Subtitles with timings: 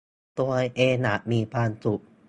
[0.39, 2.01] ตัวเองอยากมีความสุข